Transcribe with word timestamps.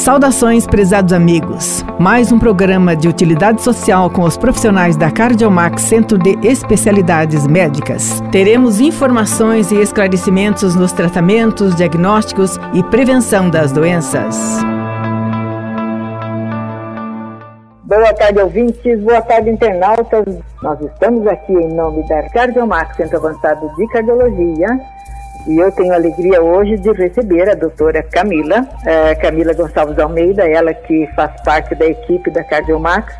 Saudações, 0.00 0.66
prezados 0.66 1.12
amigos. 1.12 1.84
Mais 1.98 2.32
um 2.32 2.38
programa 2.38 2.96
de 2.96 3.06
utilidade 3.06 3.60
social 3.60 4.08
com 4.08 4.22
os 4.22 4.34
profissionais 4.34 4.96
da 4.96 5.10
Cardiomax 5.10 5.82
Centro 5.82 6.16
de 6.16 6.38
Especialidades 6.42 7.46
Médicas. 7.46 8.22
Teremos 8.32 8.80
informações 8.80 9.70
e 9.70 9.76
esclarecimentos 9.76 10.74
nos 10.74 10.90
tratamentos, 10.92 11.74
diagnósticos 11.74 12.58
e 12.72 12.82
prevenção 12.84 13.50
das 13.50 13.72
doenças. 13.72 14.38
Boa 17.84 18.14
tarde, 18.14 18.40
ouvintes. 18.40 19.02
Boa 19.02 19.20
tarde, 19.20 19.50
internautas. 19.50 20.24
Nós 20.62 20.80
estamos 20.80 21.26
aqui 21.26 21.52
em 21.52 21.74
nome 21.74 22.08
da 22.08 22.22
Cardiomax 22.30 22.96
Centro 22.96 23.18
Avançado 23.18 23.70
de 23.76 23.86
Cardiologia 23.88 24.80
e 25.46 25.58
eu 25.58 25.70
tenho 25.72 25.92
a 25.92 25.96
alegria 25.96 26.42
hoje 26.42 26.76
de 26.76 26.92
receber 26.92 27.48
a 27.48 27.54
doutora 27.54 28.02
Camila, 28.02 28.66
é, 28.84 29.14
Camila 29.14 29.52
Gonçalves 29.54 29.98
Almeida, 29.98 30.48
ela 30.48 30.72
que 30.74 31.08
faz 31.14 31.40
parte 31.42 31.74
da 31.74 31.86
equipe 31.86 32.30
da 32.30 32.44
Cardiomax 32.44 33.14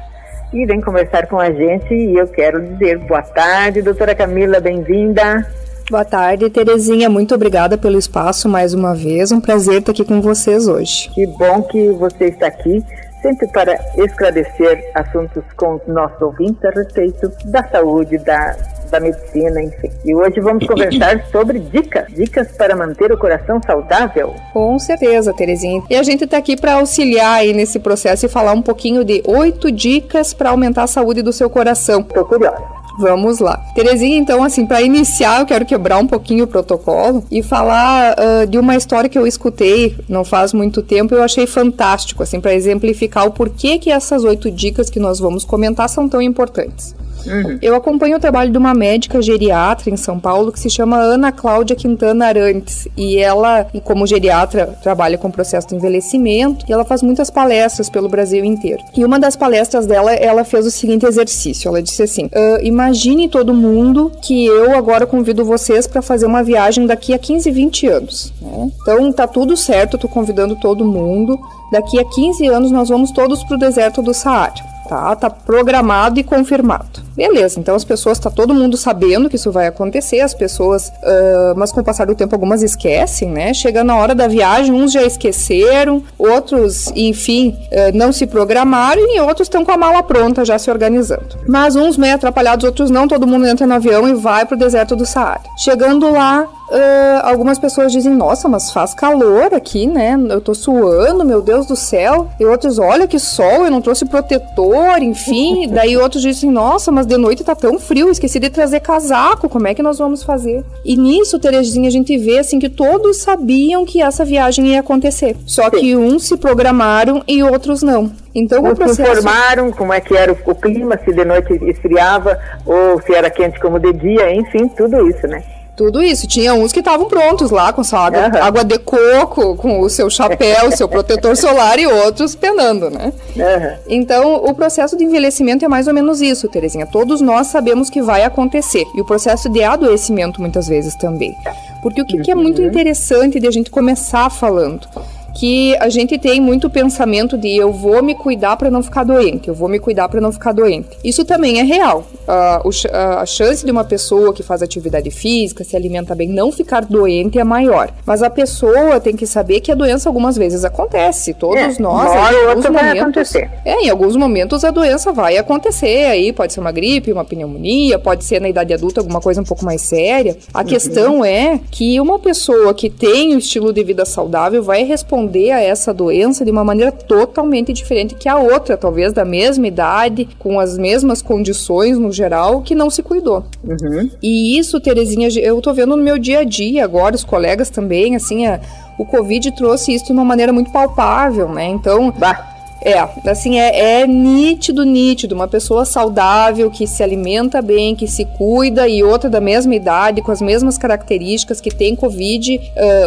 e 0.53 0.67
vem 0.67 0.81
conversar 0.81 1.27
com 1.27 1.39
a 1.39 1.51
gente 1.51 1.95
e 1.95 2.17
eu 2.17 2.27
quero 2.27 2.61
dizer 2.61 2.99
boa 2.99 3.23
tarde, 3.23 3.83
doutora 3.83 4.15
Camila, 4.15 4.61
bem-vinda. 4.61 5.47
Boa 5.91 6.05
tarde, 6.05 6.49
Terezinha. 6.51 7.11
Muito 7.11 7.35
obrigada 7.35 7.77
pelo 7.77 7.99
espaço 7.99 8.49
mais 8.49 8.75
uma 8.75 8.95
vez. 8.95 9.33
Um 9.33 9.41
prazer 9.41 9.81
estar 9.81 9.91
aqui 9.91 10.05
com 10.05 10.21
vocês 10.21 10.69
hoje. 10.69 11.11
Que 11.11 11.27
bom 11.27 11.63
que 11.63 11.91
você 11.91 12.27
está 12.27 12.47
aqui, 12.47 12.85
sempre 13.21 13.49
para 13.49 13.75
esclarecer 13.97 14.89
assuntos 14.95 15.43
com 15.57 15.75
os 15.75 15.87
nossos 15.89 16.23
ouvintes 16.23 16.65
a 16.65 16.71
respeito 16.71 17.33
da 17.47 17.65
saúde, 17.65 18.19
da 18.19 18.55
da 18.91 19.01
medicina, 19.01 19.63
enfim. 19.63 19.91
E 20.05 20.15
hoje 20.15 20.41
vamos 20.41 20.67
conversar 20.67 21.25
sobre 21.31 21.59
dicas, 21.59 22.07
dicas 22.13 22.49
para 22.53 22.77
manter 22.77 23.13
o 23.13 23.19
coração 23.19 23.61
saudável. 23.65 24.35
Com 24.53 24.79
certeza, 24.79 25.33
Terezinha. 25.33 25.83
E 25.89 25.97
a 25.97 26.03
gente 26.03 26.25
está 26.25 26.37
aqui 26.37 26.57
para 26.57 26.75
auxiliar 26.75 27.41
aí 27.41 27.53
nesse 27.53 27.79
processo 27.79 28.27
e 28.27 28.29
falar 28.29 28.53
um 28.53 28.63
pouquinho 28.63 29.05
de 29.05 29.23
oito 29.27 29.71
dicas 29.71 30.35
para 30.35 30.51
aumentar 30.51 30.85
a 30.85 30.87
saúde 30.87 31.23
do 31.23 31.33
seu 31.33 31.49
coração. 31.49 32.01
Estou 32.01 32.25
curiosa. 32.25 32.81
Vamos 32.99 33.39
lá. 33.39 33.57
Terezinha, 33.75 34.19
então, 34.19 34.43
assim, 34.45 34.67
para 34.67 34.83
iniciar, 34.83 35.41
eu 35.41 35.47
quero 35.47 35.65
quebrar 35.65 35.99
um 35.99 36.07
pouquinho 36.07 36.45
o 36.45 36.47
protocolo 36.47 37.25
e 37.31 37.43
falar 37.43 38.15
uh, 38.15 38.47
de 38.47 38.59
uma 38.59 38.77
história 38.77 39.09
que 39.09 39.19
eu 39.19 39.27
escutei 39.27 39.97
não 40.07 40.23
faz 40.23 40.53
muito 40.53 40.83
tempo. 40.83 41.15
Eu 41.15 41.23
achei 41.23 41.47
fantástico, 41.47 42.23
assim, 42.23 42.41
para 42.41 42.55
exemplificar 42.55 43.27
o 43.27 43.31
porquê 43.31 43.79
que 43.79 43.91
essas 43.91 44.23
oito 44.23 44.51
dicas 44.51 44.91
que 44.91 45.01
nós 45.01 45.19
vamos 45.19 45.45
comentar 45.45 45.89
são 45.89 46.09
tão 46.09 46.21
importantes. 46.21 46.95
Uhum. 47.27 47.59
Eu 47.61 47.75
acompanho 47.75 48.17
o 48.17 48.21
trabalho 48.21 48.51
de 48.51 48.59
uma 48.59 48.75
médica 48.75 49.21
geriatra 49.21 49.91
em 49.91 49.97
São 49.97 50.19
Paulo 50.19 50.53
que 50.53 50.61
se 50.61 50.71
chama 50.71 50.99
Ana 50.99 51.33
Cláudia 51.33 51.77
Quintana 51.77 52.27
Arantes. 52.27 52.89
E 52.97 53.19
ela, 53.19 53.67
como 53.85 54.07
geriatra, 54.07 54.79
trabalha 54.83 55.19
com 55.19 55.29
o 55.29 55.33
processo 55.33 55.69
de 55.69 55.77
envelhecimento 55.77 56.65
e 56.69 56.73
ela 56.73 56.85
faz 56.85 57.03
muitas 57.03 57.31
palestras 57.31 57.89
pelo 57.89 58.09
Brasil 58.09 58.45
inteiro. 58.45 58.83
E 58.97 59.05
uma 59.05 59.19
das 59.19 59.37
palestras 59.37 59.87
dela, 59.87 60.13
ela 60.13 60.45
fez 60.45 60.67
o 60.67 60.71
seguinte 60.71 61.07
exercício. 61.07 61.69
Ela 61.69 61.83
disse 61.83 62.03
assim: 62.03 62.27
uh, 62.27 62.63
Imagine 62.63 63.29
todo 63.29 63.55
mundo 63.55 64.13
que 64.23 64.47
eu 64.47 64.77
agora 64.77 65.07
convido 65.07 65.45
vocês 65.45 65.87
para 65.87 66.03
fazer 66.03 66.27
uma 66.27 66.43
viagem 66.43 66.87
daqui 66.87 67.13
a 67.13 67.19
15, 67.19 67.51
20 67.51 67.87
anos. 67.87 68.33
Né? 68.41 68.71
Então 68.83 69.13
tá 69.13 69.27
tudo 69.27 69.57
certo, 69.57 69.95
eu 69.95 70.01
tô 70.01 70.09
convidando 70.09 70.57
todo 70.57 70.85
mundo. 70.85 71.39
Daqui 71.73 72.01
a 72.01 72.05
15 72.05 72.47
anos 72.49 72.71
nós 72.73 72.89
vamos 72.89 73.13
todos 73.13 73.45
para 73.45 73.57
o 73.57 73.59
deserto 73.59 74.03
do 74.03 74.13
Saara 74.13 74.71
tá? 74.91 75.15
Tá 75.15 75.31
programado 75.31 76.19
e 76.19 76.25
confirmado. 76.25 77.01
Beleza, 77.21 77.61
então 77.61 77.75
as 77.75 77.85
pessoas, 77.85 78.19
tá 78.19 78.31
todo 78.31 78.55
mundo 78.55 78.79
sabendo 78.79 79.29
que 79.29 79.37
isso 79.37 79.53
vai 79.53 79.67
acontecer, 79.67 80.21
as 80.21 80.33
pessoas, 80.33 80.89
uh, 80.89 81.55
mas 81.55 81.71
com 81.71 81.83
o 81.83 81.85
passar 81.85 82.07
do 82.07 82.15
tempo 82.15 82.35
algumas 82.35 82.63
esquecem, 82.63 83.29
né? 83.29 83.53
Chega 83.53 83.85
na 83.85 83.95
hora 83.95 84.15
da 84.15 84.27
viagem, 84.27 84.73
uns 84.73 84.91
já 84.91 85.03
esqueceram, 85.03 86.03
outros, 86.19 86.91
enfim, 86.97 87.59
uh, 87.71 87.95
não 87.95 88.11
se 88.11 88.27
programaram 88.27 89.03
e 89.15 89.21
outros 89.21 89.49
estão 89.49 89.67
com 89.67 89.71
a 89.71 89.77
mala 89.77 90.03
pronta 90.03 90.47
já 90.47 90.59
se 90.59 90.71
organizando. 90.71 91.37
Mas 91.47 91.77
uns 91.77 91.99
meio 91.99 92.15
atrapalhados, 92.15 92.65
outros 92.65 92.89
não, 92.89 93.07
todo 93.07 93.27
mundo 93.27 93.47
entra 93.47 93.67
no 93.67 93.75
avião 93.75 94.09
e 94.09 94.15
vai 94.15 94.47
pro 94.47 94.57
deserto 94.57 94.97
do 94.97 95.05
Saara. 95.05 95.43
Chegando 95.59 96.11
lá, 96.11 96.49
Uh, 96.71 97.21
algumas 97.25 97.59
pessoas 97.59 97.91
dizem, 97.91 98.15
nossa, 98.15 98.49
mas 98.49 98.71
faz 98.71 98.95
calor 98.95 99.53
aqui, 99.53 99.89
né? 99.89 100.17
Eu 100.29 100.41
tô 100.41 100.55
suando, 100.55 101.25
meu 101.25 101.43
Deus 101.43 101.67
do 101.67 101.75
céu. 101.75 102.29
E 102.39 102.45
outros, 102.45 102.79
olha 102.79 103.09
que 103.09 103.19
sol, 103.19 103.65
eu 103.65 103.71
não 103.71 103.81
trouxe 103.81 104.05
protetor, 104.05 105.03
enfim. 105.03 105.67
Daí 105.75 105.97
outros 105.97 106.23
dizem, 106.23 106.49
nossa, 106.49 106.93
mas 106.93 107.07
de 107.07 107.17
noite 107.17 107.43
tá 107.43 107.57
tão 107.57 107.79
frio, 107.81 108.09
esqueci 108.09 108.39
de 108.39 108.49
trazer 108.51 108.79
casaco, 108.81 109.49
como 109.49 109.67
é 109.67 109.75
que 109.75 109.83
nós 109.83 109.99
vamos 109.99 110.23
fazer? 110.23 110.65
E 110.85 110.97
nisso, 110.97 111.41
Terezinha, 111.41 111.89
a 111.89 111.93
gente 111.93 112.17
vê 112.17 112.39
assim 112.39 112.61
que 112.61 112.69
todos 112.69 113.17
sabiam 113.17 113.85
que 113.85 114.01
essa 114.01 114.25
viagem 114.25 114.69
ia 114.69 114.81
acontecer. 114.81 115.37
Só 115.47 115.65
Sim. 115.65 115.71
que 115.71 115.97
uns 115.97 116.29
se 116.29 116.37
programaram 116.37 117.23
e 117.27 117.43
outros 117.43 117.83
não. 117.83 118.13
Então, 118.33 118.63
Uns 118.63 118.73
o 118.73 118.77
processo... 118.77 119.11
informaram 119.11 119.73
como 119.73 119.93
é 119.93 120.01
que 120.01 120.17
era 120.17 120.33
o, 120.33 120.37
o 120.45 120.55
clima, 120.55 120.97
se 121.05 121.13
de 121.13 121.25
noite 121.25 121.53
esfriava 121.65 122.39
ou 122.65 123.03
se 123.03 123.13
era 123.13 123.29
quente 123.29 123.59
como 123.59 123.81
de 123.81 123.93
dia, 123.93 124.33
enfim, 124.33 124.69
tudo 124.69 125.09
isso, 125.09 125.27
né? 125.27 125.43
Tudo 125.81 126.03
isso. 126.03 126.27
Tinha 126.27 126.53
uns 126.53 126.73
que 126.73 126.81
estavam 126.81 127.09
prontos 127.09 127.51
lá 127.51 127.73
com 127.73 127.83
sua 127.83 128.05
água, 128.05 128.29
uhum. 128.29 128.45
água, 128.45 128.63
de 128.63 128.79
coco, 128.79 129.57
com 129.57 129.81
o 129.81 129.89
seu 129.89 130.11
chapéu, 130.11 130.71
seu 130.77 130.87
protetor 130.87 131.35
solar 131.35 131.79
e 131.79 131.87
outros 131.87 132.35
penando, 132.35 132.91
né? 132.91 133.11
Uhum. 133.35 133.77
Então, 133.89 134.45
o 134.45 134.53
processo 134.53 134.95
de 134.95 135.05
envelhecimento 135.05 135.65
é 135.65 135.69
mais 135.69 135.89
ou 135.89 135.95
menos 135.95 136.21
isso, 136.21 136.49
Terezinha. 136.49 136.85
Todos 136.85 137.23
nós 137.23 137.47
sabemos 137.47 137.89
que 137.89 138.03
vai 138.03 138.25
acontecer. 138.25 138.85
E 138.95 139.01
o 139.01 139.07
processo 139.07 139.49
de 139.49 139.63
adoecimento 139.63 140.39
muitas 140.39 140.69
vezes 140.69 140.95
também. 140.97 141.35
Porque 141.83 142.03
o 142.03 142.05
que, 142.05 142.19
uhum. 142.19 142.23
que 142.25 142.31
é 142.31 142.35
muito 142.35 142.61
uhum. 142.61 142.69
interessante 142.69 143.41
de 143.41 143.47
a 143.47 143.51
gente 143.51 143.71
começar 143.71 144.29
falando? 144.29 144.87
Que 145.35 145.77
a 145.77 145.89
gente 145.89 146.19
tem 146.19 146.41
muito 146.41 146.69
pensamento 146.69 147.37
de 147.39 147.57
eu 147.57 147.73
vou 147.73 148.03
me 148.03 148.15
cuidar 148.15 148.57
para 148.57 148.71
não 148.71 148.83
ficar 148.83 149.05
doente, 149.05 149.49
eu 149.49 149.55
vou 149.55 149.69
me 149.69 149.79
cuidar 149.79 150.09
para 150.09 150.21
não 150.21 150.33
ficar 150.33 150.53
doente. 150.53 150.89
Isso 151.05 151.25
também 151.25 151.61
é 151.61 151.63
real. 151.63 152.05
Uh, 152.27 152.71
a 152.93 153.27
chance 153.27 153.65
de 153.65 153.71
uma 153.71 153.85
pessoa 153.85 154.33
que 154.33 154.43
faz 154.43 154.63
atividade 154.63 155.11
física, 155.11 155.65
se 155.65 155.77
alimenta 155.77 156.15
bem, 156.15 156.29
não 156.29 156.53
ficar 156.53 156.85
doente 156.85 157.39
é 157.39 157.45
maior. 157.45 157.91
Mas 158.05 158.23
a 158.23 158.31
pessoa 158.31 159.01
tem 159.01 159.17
que 159.17 159.27
saber 159.27 159.61
que 159.61 159.73
a 159.73 159.75
doença 159.75 160.09
algumas 160.09 160.37
vezes 160.37 160.65
acontece. 160.65 161.35
Todos 161.35 161.79
é, 161.79 161.83
nós, 161.83 162.11
em 162.11 162.49
alguns 162.49 162.69
momentos, 162.69 163.35
é, 163.35 163.75
em 163.83 163.91
alguns 163.91 164.17
momentos 164.17 164.65
a 164.65 164.71
doença 164.71 165.13
vai 165.13 165.37
acontecer. 165.37 166.07
Aí 166.07 166.33
pode 166.33 166.53
ser 166.53 166.61
uma 166.61 166.73
gripe, 166.73 167.13
uma 167.13 167.25
pneumonia, 167.25 167.99
pode 167.99 168.25
ser 168.25 168.41
na 168.41 168.49
idade 168.49 168.73
adulta 168.73 169.01
alguma 169.01 169.21
coisa 169.21 169.41
um 169.41 169.45
pouco 169.45 169.65
mais 169.65 169.83
séria. 169.83 170.37
A 170.53 170.61
uhum. 170.61 170.65
questão 170.65 171.25
é 171.25 171.61
que 171.71 172.01
uma 172.01 172.19
pessoa 172.19 172.75
que 172.75 172.91
tem 172.91 173.35
um 173.35 173.39
estilo 173.39 173.73
de 173.73 173.83
vida 173.83 174.05
saudável 174.05 174.63
vai 174.63 174.85
responder 174.85 175.20
responder 175.21 175.51
a 175.51 175.61
essa 175.61 175.93
doença 175.93 176.45
de 176.45 176.51
uma 176.51 176.65
maneira 176.65 176.91
totalmente 176.91 177.73
diferente 177.73 178.15
que 178.15 178.29
a 178.29 178.39
outra, 178.39 178.77
talvez 178.77 179.13
da 179.13 179.25
mesma 179.25 179.67
idade, 179.67 180.29
com 180.39 180.59
as 180.59 180.79
mesmas 180.79 181.21
condições 181.21 181.99
no 181.99 182.13
geral, 182.13 182.63
que 182.63 182.75
não 182.75 182.89
se 182.89 183.03
cuidou. 183.03 183.45
Uhum. 183.63 184.11
E 184.23 184.59
isso, 184.59 184.81
Terezinha, 184.81 185.29
eu 185.41 185.61
tô 185.61 185.73
vendo 185.73 185.97
no 185.97 186.03
meu 186.03 186.19
dia 186.19 186.41
a 186.41 186.45
dia 186.45 186.85
agora, 186.85 187.15
os 187.15 187.25
colegas 187.25 187.71
também, 187.71 188.17
assim, 188.17 188.47
a, 188.47 188.61
o 188.99 189.05
Covid 189.05 189.51
trouxe 189.53 189.95
isso 189.95 190.07
de 190.07 190.13
uma 190.13 190.25
maneira 190.25 190.53
muito 190.53 190.71
palpável, 190.71 191.49
né? 191.49 191.67
Então. 191.67 192.13
Bah 192.17 192.50
é, 192.83 193.31
assim, 193.31 193.59
é, 193.59 194.01
é, 194.01 194.07
nítido, 194.07 194.85
nítido. 194.85 195.35
Uma 195.35 195.49
pessoa 195.49 195.85
saudável, 195.85 196.71
que 196.71 196.87
se 196.87 197.03
alimenta 197.03 197.61
bem, 197.61 197.95
que 197.95 198.07
se 198.07 198.25
cuida, 198.25 198.89
e 198.89 199.03
outra 199.03 199.29
da 199.29 199.41
mesma 199.41 199.75
idade, 199.75 200.23
com 200.23 200.33
as 200.33 200.41
mesmas 200.41 200.79
características, 200.79 201.61
que 201.61 201.71
tem 201.71 201.95
Covid, 201.95 202.61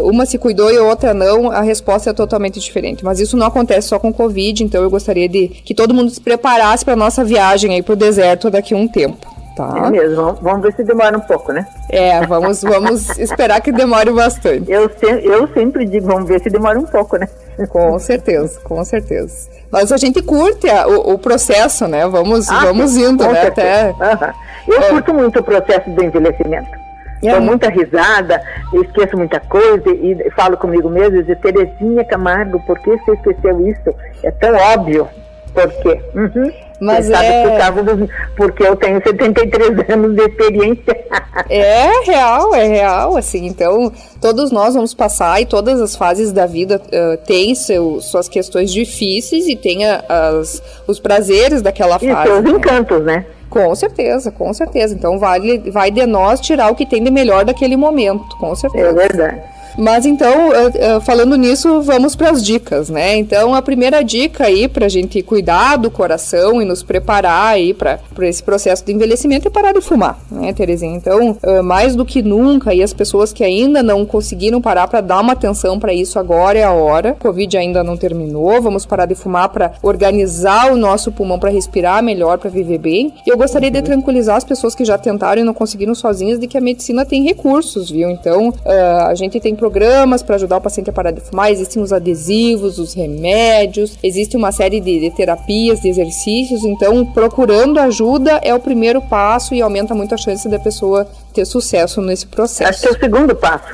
uma 0.03 0.25
se 0.25 0.37
cuidou 0.37 0.71
e 0.71 0.77
outra 0.77 1.13
não, 1.13 1.51
a 1.51 1.61
resposta 1.61 2.09
é 2.09 2.13
totalmente 2.13 2.59
diferente. 2.59 3.03
Mas 3.03 3.19
isso 3.19 3.35
não 3.35 3.47
acontece 3.47 3.87
só 3.87 3.99
com 3.99 4.13
Covid, 4.13 4.63
então 4.63 4.81
eu 4.81 4.89
gostaria 4.89 5.27
de 5.27 5.47
que 5.47 5.73
todo 5.73 5.93
mundo 5.93 6.09
se 6.09 6.21
preparasse 6.21 6.85
para 6.85 6.95
nossa 6.95 7.23
viagem 7.23 7.73
aí 7.73 7.81
pro 7.81 7.95
deserto 7.95 8.49
daqui 8.49 8.73
a 8.73 8.77
um 8.77 8.87
tempo. 8.87 9.33
Tá. 9.55 9.83
É 9.85 9.89
mesmo, 9.91 10.33
vamos 10.41 10.63
ver 10.63 10.73
se 10.73 10.83
demora 10.83 11.15
um 11.15 11.21
pouco, 11.21 11.51
né? 11.51 11.67
É, 11.89 12.25
vamos, 12.25 12.61
vamos 12.61 13.09
esperar 13.19 13.61
que 13.61 13.71
demore 13.71 14.11
bastante. 14.11 14.71
Eu, 14.71 14.89
se, 14.89 15.05
eu 15.05 15.47
sempre 15.53 15.85
digo, 15.85 16.07
vamos 16.07 16.27
ver 16.27 16.41
se 16.41 16.49
demora 16.49 16.79
um 16.79 16.85
pouco, 16.85 17.17
né? 17.17 17.27
Com 17.69 17.97
certeza, 17.99 18.59
com 18.61 18.83
certeza. 18.83 19.49
Mas 19.71 19.91
a 19.91 19.97
gente 19.97 20.21
curte 20.21 20.69
a, 20.69 20.87
o, 20.87 21.13
o, 21.13 21.17
processo, 21.17 21.87
né? 21.87 22.07
Vamos, 22.07 22.49
ah, 22.49 22.65
vamos 22.65 22.95
indo, 22.95 23.27
né? 23.27 23.47
Até... 23.47 23.87
Uhum. 23.87 24.75
Eu 24.75 24.81
é. 24.81 24.89
curto 24.89 25.13
muito 25.13 25.39
o 25.39 25.43
processo 25.43 25.89
do 25.89 26.03
envelhecimento. 26.03 26.83
É. 27.23 27.31
Dou 27.31 27.41
muita 27.41 27.69
risada, 27.69 28.41
esqueço 28.73 29.17
muita 29.17 29.39
coisa 29.39 29.89
e 29.89 30.29
falo 30.35 30.57
comigo 30.57 30.89
mesmo, 30.89 31.23
digo, 31.23 31.41
Terezinha 31.41 32.03
Camargo, 32.03 32.59
por 32.65 32.77
que 32.79 32.97
você 32.97 33.13
esqueceu 33.13 33.67
isso? 33.67 33.95
É 34.23 34.31
tão 34.31 34.53
óbvio. 34.55 35.07
Por 35.53 35.69
quê? 35.81 36.01
Uhum. 36.13 36.51
Mas 36.79 37.07
Você 37.07 37.13
é... 37.13 37.49
por 37.49 37.57
causa 37.57 37.83
do... 37.83 38.09
porque 38.35 38.63
eu 38.63 38.75
tenho 38.75 39.01
73 39.01 39.69
anos 39.89 40.15
de 40.15 40.21
experiência. 40.21 41.05
É 41.49 42.03
real, 42.05 42.53
é 42.53 42.67
real, 42.67 43.17
assim. 43.17 43.45
Então, 43.45 43.91
todos 44.19 44.51
nós 44.51 44.73
vamos 44.73 44.93
passar 44.93 45.41
e 45.41 45.45
todas 45.45 45.81
as 45.81 45.95
fases 45.95 46.31
da 46.31 46.45
vida 46.45 46.81
uh, 46.85 47.17
têm 47.25 47.55
seu, 47.55 48.01
suas 48.01 48.27
questões 48.27 48.71
difíceis 48.71 49.47
e 49.47 49.55
tem 49.55 49.85
as, 49.85 50.61
os 50.87 50.99
prazeres 50.99 51.61
daquela 51.61 51.99
fase. 51.99 52.07
E 52.07 52.23
seus 52.23 52.43
né? 52.43 52.49
encantos, 52.49 53.03
né? 53.03 53.25
Com 53.49 53.73
certeza, 53.75 54.31
com 54.31 54.51
certeza. 54.51 54.95
Então, 54.95 55.19
vale, 55.19 55.69
vai 55.69 55.91
de 55.91 56.05
nós 56.07 56.39
tirar 56.39 56.71
o 56.71 56.75
que 56.75 56.85
tem 56.87 57.03
de 57.03 57.11
melhor 57.11 57.45
daquele 57.45 57.77
momento, 57.77 58.35
com 58.37 58.55
certeza. 58.55 58.89
É 58.89 58.93
verdade. 58.93 59.52
Mas 59.77 60.05
então, 60.05 60.49
uh, 60.49 60.97
uh, 60.97 61.01
falando 61.01 61.35
nisso, 61.35 61.81
vamos 61.81 62.15
para 62.15 62.29
as 62.29 62.43
dicas, 62.43 62.89
né? 62.89 63.15
Então, 63.15 63.53
a 63.55 63.61
primeira 63.61 64.03
dica 64.03 64.45
aí 64.45 64.67
para 64.67 64.85
a 64.85 64.89
gente 64.89 65.21
cuidar 65.21 65.77
do 65.77 65.89
coração 65.89 66.61
e 66.61 66.65
nos 66.65 66.83
preparar 66.83 67.53
aí 67.53 67.73
para 67.73 67.99
esse 68.21 68.43
processo 68.43 68.85
de 68.85 68.93
envelhecimento 68.93 69.47
é 69.47 69.51
parar 69.51 69.73
de 69.73 69.81
fumar, 69.81 70.19
né, 70.31 70.53
Terezinha? 70.53 70.95
Então, 70.95 71.37
uh, 71.43 71.63
mais 71.63 71.95
do 71.95 72.05
que 72.05 72.21
nunca, 72.21 72.73
e 72.73 72.83
as 72.83 72.93
pessoas 72.93 73.33
que 73.33 73.43
ainda 73.43 73.81
não 73.81 74.05
conseguiram 74.05 74.61
parar 74.61 74.87
para 74.87 75.01
dar 75.01 75.19
uma 75.19 75.33
atenção 75.33 75.79
para 75.79 75.93
isso 75.93 76.19
agora 76.19 76.59
é 76.59 76.63
a 76.63 76.71
hora. 76.71 77.15
Covid 77.19 77.57
ainda 77.57 77.83
não 77.83 77.97
terminou, 77.97 78.61
vamos 78.61 78.85
parar 78.85 79.05
de 79.05 79.15
fumar 79.15 79.49
para 79.49 79.73
organizar 79.81 80.71
o 80.71 80.77
nosso 80.77 81.11
pulmão 81.11 81.39
para 81.39 81.49
respirar 81.49 82.03
melhor, 82.03 82.37
para 82.37 82.49
viver 82.49 82.77
bem. 82.77 83.13
E 83.25 83.29
eu 83.29 83.37
gostaria 83.37 83.71
de 83.71 83.81
tranquilizar 83.81 84.35
as 84.35 84.43
pessoas 84.43 84.75
que 84.75 84.85
já 84.85 84.97
tentaram 84.97 85.41
e 85.41 85.45
não 85.45 85.53
conseguiram 85.53 85.95
sozinhas 85.95 86.39
de 86.39 86.47
que 86.47 86.57
a 86.57 86.61
medicina 86.61 87.05
tem 87.05 87.23
recursos, 87.23 87.89
viu? 87.89 88.09
Então, 88.09 88.53
a 88.65 89.15
gente 89.15 89.39
tem 89.39 89.55
programas 89.63 90.21
para 90.21 90.35
ajudar 90.35 90.57
o 90.57 90.61
paciente 90.61 90.89
a 90.89 90.93
parar 90.93 91.11
de 91.11 91.21
fumar, 91.21 91.49
existem 91.49 91.81
os 91.81 91.93
adesivos, 91.93 92.77
os 92.79 92.93
remédios, 92.93 93.97
existe 94.03 94.35
uma 94.35 94.51
série 94.51 94.81
de, 94.81 94.99
de 94.99 95.09
terapias, 95.11 95.79
de 95.79 95.87
exercícios. 95.87 96.65
Então, 96.65 97.05
procurando 97.05 97.79
ajuda 97.79 98.41
é 98.43 98.53
o 98.53 98.59
primeiro 98.59 99.01
passo 99.03 99.55
e 99.55 99.61
aumenta 99.61 99.95
muito 99.95 100.13
a 100.13 100.17
chance 100.17 100.49
da 100.49 100.59
pessoa 100.59 101.07
ter 101.33 101.45
sucesso 101.45 102.01
nesse 102.01 102.27
processo. 102.27 102.69
Acho 102.69 102.81
que 102.81 102.87
é 102.87 102.91
o 102.91 102.99
segundo 102.99 103.33
passo, 103.33 103.73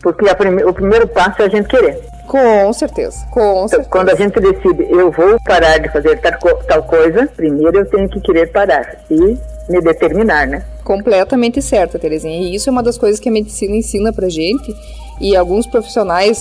porque 0.00 0.32
prime 0.32 0.62
o 0.62 0.72
primeiro 0.72 1.08
passo 1.08 1.42
é 1.42 1.46
a 1.46 1.48
gente 1.48 1.66
querer. 1.68 2.09
Com 2.30 2.72
certeza, 2.72 3.26
com 3.28 3.66
certeza. 3.66 3.90
Quando 3.90 4.10
a 4.10 4.14
gente 4.14 4.38
decide, 4.38 4.86
eu 4.88 5.10
vou 5.10 5.36
parar 5.44 5.78
de 5.78 5.88
fazer 5.88 6.16
tal, 6.20 6.84
coisa, 6.84 7.26
primeiro 7.26 7.78
eu 7.78 7.90
tenho 7.90 8.08
que 8.08 8.20
querer 8.20 8.52
parar 8.52 8.98
e 9.10 9.36
me 9.68 9.80
determinar, 9.80 10.46
né? 10.46 10.62
Completamente 10.84 11.60
certa, 11.60 11.98
Terezinha. 11.98 12.40
E 12.40 12.54
isso 12.54 12.68
é 12.68 12.72
uma 12.72 12.84
das 12.84 12.96
coisas 12.96 13.18
que 13.18 13.28
a 13.28 13.32
medicina 13.32 13.74
ensina 13.74 14.12
pra 14.12 14.28
gente. 14.28 14.72
E 15.20 15.34
alguns 15.34 15.66
profissionais, 15.66 16.40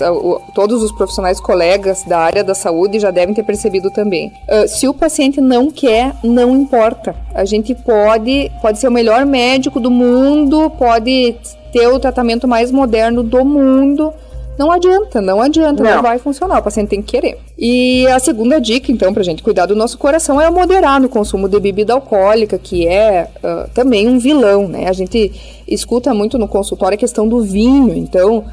todos 0.54 0.84
os 0.84 0.92
profissionais 0.92 1.40
colegas 1.40 2.04
da 2.04 2.20
área 2.20 2.44
da 2.44 2.54
saúde 2.54 3.00
já 3.00 3.10
devem 3.10 3.34
ter 3.34 3.44
percebido 3.44 3.90
também. 3.90 4.32
Uh, 4.48 4.68
se 4.68 4.88
o 4.88 4.94
paciente 4.94 5.42
não 5.42 5.72
quer, 5.72 6.14
não 6.24 6.56
importa. 6.56 7.16
A 7.34 7.46
gente 7.46 7.74
pode, 7.74 8.52
pode 8.62 8.78
ser 8.78 8.88
o 8.88 8.92
melhor 8.92 9.26
médico 9.26 9.80
do 9.80 9.90
mundo, 9.90 10.70
pode 10.70 11.36
ter 11.74 11.88
o 11.88 12.00
tratamento 12.00 12.48
mais 12.48 12.72
moderno 12.72 13.24
do 13.24 13.44
mundo, 13.44 14.14
não 14.60 14.74
adianta, 14.74 15.22
não 15.22 15.42
adianta, 15.42 15.82
não. 15.82 15.96
não. 15.96 16.02
vai 16.02 16.20
funcionar. 16.20 16.60
O 16.60 16.62
paciente 16.62 16.90
tem 16.90 17.02
que 17.02 17.14
querer. 17.14 17.38
E 17.58 18.06
a 18.08 18.20
segunda 18.20 18.60
dica, 18.60 18.92
então, 18.92 19.14
pra 19.14 19.24
gente 19.24 19.42
cuidar 19.42 19.66
do 19.66 19.74
nosso 19.74 19.98
coração 19.98 20.42
é 20.42 20.50
moderar 20.50 21.00
no 21.00 21.08
consumo 21.08 21.48
de 21.48 21.58
bebida 21.62 21.94
alcoólica, 21.94 22.58
que 22.58 22.86
é 22.86 23.30
uh, 23.38 23.70
também 23.74 24.06
um 24.10 24.20
vilão, 24.20 24.68
né? 24.68 24.90
A 24.90 24.92
gente 24.92 25.32
escuta 25.66 26.14
muito 26.14 26.38
no 26.38 26.46
consultório 26.46 26.96
a 26.96 26.98
questão 26.98 27.26
do 27.26 27.42
vinho, 27.42 27.96
então. 27.96 28.44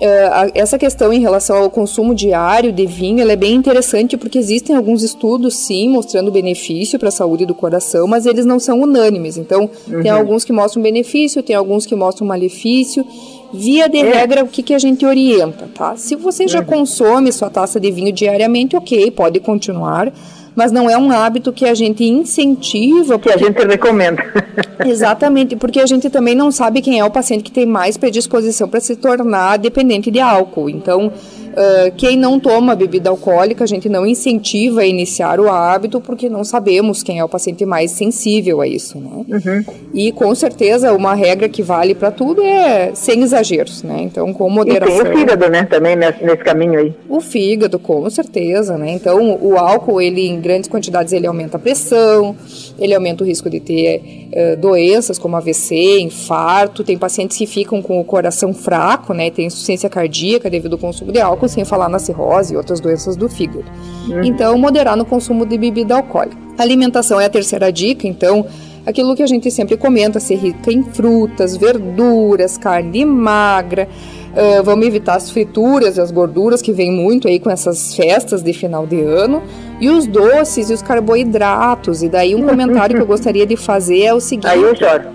Uh, 0.00 0.50
essa 0.54 0.78
questão 0.78 1.12
em 1.12 1.20
relação 1.20 1.58
ao 1.58 1.68
consumo 1.68 2.14
diário 2.14 2.72
de 2.72 2.86
vinho 2.86 3.28
é 3.28 3.36
bem 3.36 3.54
interessante 3.54 4.16
porque 4.16 4.38
existem 4.38 4.74
alguns 4.74 5.02
estudos, 5.02 5.56
sim, 5.56 5.90
mostrando 5.90 6.30
benefício 6.30 6.98
para 6.98 7.08
a 7.08 7.12
saúde 7.12 7.44
do 7.44 7.54
coração, 7.54 8.06
mas 8.06 8.24
eles 8.24 8.46
não 8.46 8.58
são 8.58 8.80
unânimes. 8.80 9.36
Então, 9.36 9.68
uhum. 9.88 10.00
tem 10.00 10.10
alguns 10.10 10.42
que 10.42 10.54
mostram 10.54 10.82
benefício, 10.82 11.42
tem 11.42 11.54
alguns 11.54 11.84
que 11.84 11.94
mostram 11.94 12.26
malefício. 12.26 13.04
Via 13.52 13.88
de 13.88 13.98
é. 13.98 14.12
regra, 14.12 14.44
o 14.44 14.48
que, 14.48 14.62
que 14.62 14.74
a 14.74 14.78
gente 14.78 15.04
orienta, 15.04 15.68
tá? 15.74 15.96
Se 15.96 16.14
você 16.16 16.46
já 16.46 16.60
uhum. 16.60 16.66
consome 16.66 17.32
sua 17.32 17.50
taça 17.50 17.80
de 17.80 17.90
vinho 17.90 18.12
diariamente, 18.12 18.76
ok, 18.76 19.10
pode 19.10 19.40
continuar 19.40 20.12
mas 20.54 20.72
não 20.72 20.90
é 20.90 20.98
um 20.98 21.10
hábito 21.10 21.52
que 21.52 21.64
a 21.64 21.74
gente 21.74 22.04
incentiva. 22.04 23.18
Porque... 23.18 23.38
Que 23.38 23.44
a 23.44 23.46
gente 23.46 23.66
recomenda. 23.66 24.22
Exatamente, 24.84 25.56
porque 25.56 25.80
a 25.80 25.86
gente 25.86 26.10
também 26.10 26.34
não 26.34 26.50
sabe 26.50 26.82
quem 26.82 26.98
é 26.98 27.04
o 27.04 27.10
paciente 27.10 27.44
que 27.44 27.52
tem 27.52 27.66
mais 27.66 27.96
predisposição 27.96 28.68
para 28.68 28.80
se 28.80 28.96
tornar 28.96 29.58
dependente 29.58 30.10
de 30.10 30.20
álcool. 30.20 30.68
Então, 30.68 31.12
Uh, 31.50 31.90
quem 31.96 32.16
não 32.16 32.38
toma 32.38 32.76
bebida 32.76 33.10
alcoólica, 33.10 33.64
a 33.64 33.66
gente 33.66 33.88
não 33.88 34.06
incentiva 34.06 34.82
a 34.82 34.86
iniciar 34.86 35.40
o 35.40 35.50
hábito 35.50 36.00
porque 36.00 36.28
não 36.28 36.44
sabemos 36.44 37.02
quem 37.02 37.18
é 37.18 37.24
o 37.24 37.28
paciente 37.28 37.66
mais 37.66 37.90
sensível 37.90 38.60
a 38.60 38.68
isso, 38.68 38.98
né? 38.98 39.24
Uhum. 39.28 39.64
E 39.92 40.12
com 40.12 40.32
certeza 40.34 40.92
uma 40.92 41.14
regra 41.14 41.48
que 41.48 41.62
vale 41.62 41.94
para 41.94 42.12
tudo 42.12 42.40
é 42.42 42.92
sem 42.94 43.22
exageros, 43.22 43.82
né? 43.82 44.02
Então 44.02 44.32
com 44.32 44.48
moderação. 44.48 44.96
E 44.96 45.02
tem 45.02 45.12
o 45.12 45.18
fígado, 45.18 45.50
né? 45.50 45.64
Também 45.64 45.96
nesse, 45.96 46.44
caminho 46.44 46.78
aí. 46.78 46.94
O 47.08 47.20
fígado, 47.20 47.78
com 47.78 48.08
certeza, 48.08 48.78
né? 48.78 48.92
Então 48.92 49.36
o 49.40 49.56
álcool, 49.56 50.00
ele 50.00 50.28
em 50.28 50.40
grandes 50.40 50.68
quantidades 50.68 51.12
ele 51.12 51.26
aumenta 51.26 51.56
a 51.56 51.60
pressão, 51.60 52.36
ele 52.78 52.94
aumenta 52.94 53.24
o 53.24 53.26
risco 53.26 53.50
de 53.50 53.58
ter 53.58 54.28
uh, 54.32 54.56
doenças 54.60 55.18
como 55.18 55.36
AVC, 55.36 56.00
infarto. 56.00 56.84
Tem 56.84 56.96
pacientes 56.96 57.36
que 57.36 57.46
ficam 57.46 57.82
com 57.82 58.00
o 58.00 58.04
coração 58.04 58.54
fraco, 58.54 59.12
né? 59.12 59.30
Tem 59.30 59.46
insuficiência 59.46 59.88
cardíaca 59.88 60.48
devido 60.48 60.74
ao 60.74 60.78
consumo 60.78 61.10
de 61.10 61.20
álcool 61.20 61.39
álcool, 61.40 61.48
sem 61.48 61.64
falar 61.64 61.88
na 61.88 61.98
cirrose 61.98 62.54
e 62.54 62.56
outras 62.56 62.80
doenças 62.80 63.16
do 63.16 63.28
fígado. 63.28 63.64
Uhum. 64.08 64.22
Então, 64.24 64.56
moderar 64.58 64.96
no 64.96 65.04
consumo 65.04 65.46
de 65.46 65.56
bebida 65.56 65.96
alcoólica. 65.96 66.36
alimentação 66.58 67.20
é 67.20 67.24
a 67.24 67.30
terceira 67.30 67.72
dica, 67.72 68.06
então, 68.06 68.46
aquilo 68.84 69.16
que 69.16 69.22
a 69.22 69.26
gente 69.26 69.50
sempre 69.50 69.76
comenta, 69.76 70.20
ser 70.20 70.36
rica 70.36 70.70
em 70.70 70.82
frutas, 70.82 71.56
verduras, 71.56 72.58
carne 72.58 73.04
magra. 73.04 73.88
Uh, 74.30 74.62
vamos 74.62 74.86
evitar 74.86 75.16
as 75.16 75.28
frituras 75.28 75.96
e 75.96 76.00
as 76.00 76.12
gorduras 76.12 76.62
que 76.62 76.72
vem 76.72 76.92
muito 76.92 77.26
aí 77.26 77.40
com 77.40 77.50
essas 77.50 77.96
festas 77.96 78.42
de 78.42 78.52
final 78.52 78.86
de 78.86 79.00
ano. 79.00 79.42
E 79.80 79.88
os 79.88 80.06
doces 80.06 80.70
e 80.70 80.74
os 80.74 80.82
carboidratos. 80.82 82.02
E 82.02 82.08
daí 82.08 82.34
um 82.34 82.44
comentário 82.46 82.94
que 82.94 83.02
eu 83.02 83.06
gostaria 83.06 83.46
de 83.46 83.56
fazer 83.56 84.02
é 84.02 84.14
o 84.14 84.20
seguinte. 84.20 84.46
Aí 84.46 84.62
eu 84.62 84.76
choro. 84.76 85.08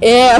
É. 0.00 0.36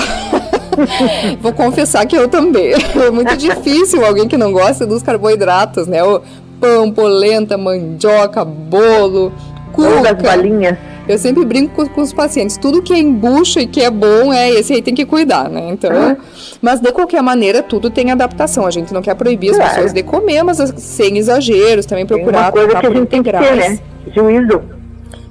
Vou 1.41 1.53
confessar 1.53 2.07
que 2.07 2.17
eu 2.17 2.29
também. 2.29 2.73
É 2.73 3.11
muito 3.11 3.37
difícil 3.37 4.05
alguém 4.05 4.29
que 4.29 4.37
não 4.37 4.53
gosta 4.53 4.87
dos 4.87 5.03
carboidratos, 5.03 5.87
né? 5.87 6.03
O 6.03 6.21
pão, 6.61 6.91
polenta, 6.91 7.59
mandioca, 7.59 8.45
bolo, 8.45 9.33
cuca. 9.73 10.15
balinhas. 10.15 10.79
Eu 11.07 11.19
sempre 11.19 11.45
brinco 11.45 11.75
com, 11.75 11.87
com, 11.87 12.01
os 12.01 12.15
pacientes. 12.15 12.57
Tudo 12.57 12.81
que 12.81 12.93
é 12.93 12.99
embucha 12.99 13.61
e 13.61 13.67
que 13.67 13.83
é 13.83 13.91
bom, 13.91 14.33
é 14.33 14.51
esse 14.51 14.73
aí 14.73 14.81
tem 14.81 14.95
que 14.95 15.05
cuidar, 15.05 15.51
né? 15.51 15.69
Então, 15.69 16.17
mas 16.63 16.81
de 16.81 16.91
qualquer 16.93 17.23
maneira, 17.23 17.63
tudo 17.63 17.91
tem 17.91 18.11
adaptação. 18.11 18.67
A 18.67 18.71
gente 18.71 18.93
não 18.95 19.03
quer 19.03 19.15
proibir 19.15 19.51
as 19.51 19.59
pessoas 19.59 19.93
de 19.93 20.03
comer, 20.03 20.43
mas 20.43 20.57
sem 20.79 21.19
exageros, 21.19 21.85
também 21.85 22.07
procurar 22.07 22.51
tem 22.51 22.63
uma 22.63 22.69
coisa 22.69 22.81
que 22.81 22.87
a 22.87 22.91
gente 22.91 23.09
tem 23.09 23.23
que 23.23 23.31
ter, 23.31 23.57
né? 23.57 23.79
Juízo. 24.15 24.74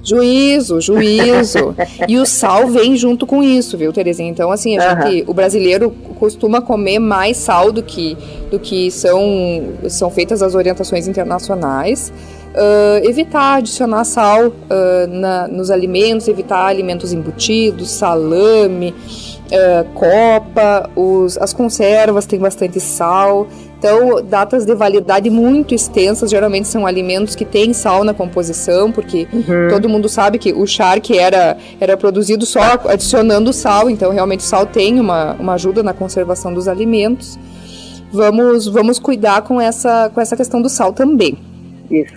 Juízo, 0.04 0.80
juízo. 0.80 1.74
e 2.06 2.18
o 2.18 2.26
sal 2.26 2.68
vem 2.68 2.96
junto 2.96 3.26
com 3.26 3.42
isso, 3.42 3.78
viu, 3.78 3.92
Terezinha? 3.92 4.30
Então, 4.30 4.50
assim, 4.50 4.76
a 4.76 4.94
uhum. 4.94 5.02
gente, 5.10 5.24
o 5.26 5.32
brasileiro 5.32 5.90
costuma 6.18 6.60
comer 6.60 6.98
mais 6.98 7.38
sal 7.38 7.72
do 7.72 7.82
que, 7.82 8.16
do 8.50 8.58
que 8.58 8.90
são, 8.90 9.20
são 9.88 10.10
feitas 10.10 10.42
as 10.42 10.54
orientações 10.54 11.08
internacionais. 11.08 12.12
Uh, 12.54 13.04
evitar 13.08 13.56
adicionar 13.56 14.04
sal 14.04 14.46
uh, 14.46 14.52
na, 15.08 15.48
nos 15.48 15.72
alimentos, 15.72 16.28
evitar 16.28 16.66
alimentos 16.66 17.12
embutidos, 17.12 17.90
salame, 17.90 18.94
uh, 19.50 19.84
copa, 19.92 20.88
os, 20.94 21.36
as 21.38 21.52
conservas 21.52 22.26
têm 22.26 22.38
bastante 22.38 22.78
sal. 22.78 23.48
Então, 23.84 24.22
datas 24.24 24.64
de 24.64 24.74
validade 24.74 25.28
muito 25.28 25.74
extensas, 25.74 26.30
geralmente 26.30 26.66
são 26.66 26.86
alimentos 26.86 27.34
que 27.34 27.44
têm 27.44 27.74
sal 27.74 28.02
na 28.02 28.14
composição, 28.14 28.90
porque 28.90 29.28
uhum. 29.30 29.68
todo 29.68 29.90
mundo 29.90 30.08
sabe 30.08 30.38
que 30.38 30.54
o 30.54 30.66
charque 30.66 31.18
era, 31.18 31.58
era 31.78 31.94
produzido 31.94 32.46
só 32.46 32.62
adicionando 32.86 33.52
sal, 33.52 33.90
então 33.90 34.10
realmente 34.10 34.40
o 34.40 34.42
sal 34.42 34.64
tem 34.64 34.98
uma, 34.98 35.34
uma 35.34 35.52
ajuda 35.52 35.82
na 35.82 35.92
conservação 35.92 36.54
dos 36.54 36.66
alimentos. 36.66 37.38
Vamos, 38.10 38.66
vamos 38.68 38.98
cuidar 38.98 39.42
com 39.42 39.60
essa, 39.60 40.10
com 40.14 40.18
essa 40.18 40.34
questão 40.34 40.62
do 40.62 40.70
sal 40.70 40.94
também. 40.94 41.36
Isso. 41.90 42.14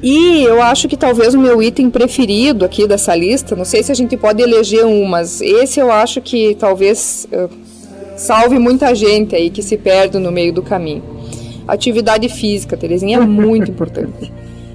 E 0.00 0.44
eu 0.44 0.62
acho 0.62 0.86
que 0.86 0.96
talvez 0.96 1.34
o 1.34 1.38
meu 1.38 1.60
item 1.60 1.90
preferido 1.90 2.64
aqui 2.64 2.86
dessa 2.86 3.12
lista, 3.16 3.56
não 3.56 3.64
sei 3.64 3.82
se 3.82 3.90
a 3.90 3.94
gente 3.94 4.16
pode 4.16 4.40
eleger 4.40 4.84
um, 4.84 5.04
mas 5.04 5.40
esse 5.40 5.80
eu 5.80 5.90
acho 5.90 6.20
que 6.20 6.54
talvez 6.54 7.26
salve 8.22 8.58
muita 8.58 8.94
gente 8.94 9.34
aí 9.34 9.50
que 9.50 9.62
se 9.62 9.76
perde 9.76 10.18
no 10.18 10.30
meio 10.30 10.52
do 10.52 10.62
caminho. 10.62 11.02
Atividade 11.66 12.28
física, 12.28 12.76
Terezinha, 12.76 13.18
é 13.18 13.20
muito 13.20 13.70
importante. 13.70 14.32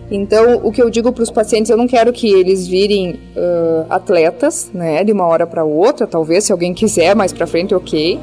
Então, 0.09 0.61
o 0.63 0.71
que 0.71 0.81
eu 0.81 0.89
digo 0.89 1.11
para 1.11 1.23
os 1.23 1.31
pacientes, 1.31 1.69
eu 1.69 1.77
não 1.77 1.87
quero 1.87 2.13
que 2.13 2.27
eles 2.27 2.65
virem 2.67 3.19
uh, 3.35 3.85
atletas, 3.89 4.69
né, 4.73 5.03
de 5.03 5.11
uma 5.11 5.25
hora 5.25 5.45
para 5.45 5.65
outra, 5.65 6.07
talvez 6.07 6.45
se 6.45 6.51
alguém 6.51 6.73
quiser 6.73 7.15
mais 7.15 7.33
para 7.33 7.45
frente, 7.45 7.75
ok. 7.75 8.19